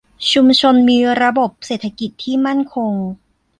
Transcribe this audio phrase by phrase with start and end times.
[0.31, 2.93] ชุมชนมีระบบเศรษฐกิจที่มั่นคง